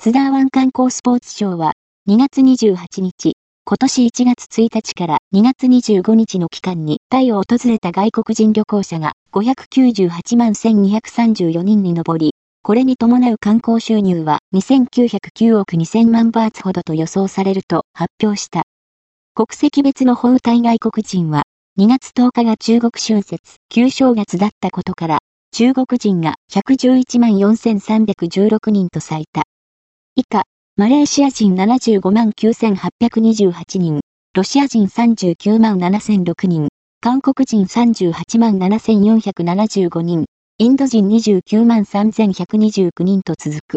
[0.00, 1.72] スダーワン観光スポーツショーは、
[2.08, 3.32] 2月28日、
[3.66, 12.30] 今年1月1日から2月25日の期間にタイを訪れた外国人旅行者が598万1234人に上り、
[12.62, 18.62] これに伴う観光収入は2909億2000万バーツほどと予想されると発表した。
[19.34, 21.42] 国籍別の本体外国人は
[21.76, 25.18] 2月10日が中国春節、旧正月だったことから、
[25.52, 29.42] 中国人が111万4316人と最多。
[30.18, 30.42] 以下、
[30.76, 34.00] マレーシア人75万9828人、
[34.34, 36.68] ロシア人39万7006人、
[37.00, 40.24] 韓国人38万7475人、
[40.58, 43.76] インド人29万3129人と続く。